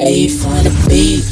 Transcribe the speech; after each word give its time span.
A 0.00 0.28
for 0.28 0.48
the 0.62 0.70
beat. 0.88 1.24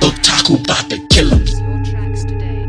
Otaku 0.00 0.54
about 0.64 0.90
to 0.90 0.98
kill 1.08 1.28
him. 1.30 1.46
Your 1.46 1.84
tracks 1.84 2.24
today. 2.24 2.66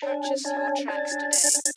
Purchase 0.00 0.44
your 0.46 0.72
tracks 0.82 1.14
today. 1.16 1.72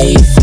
A 0.00 0.37